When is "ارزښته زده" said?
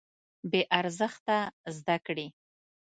0.79-1.97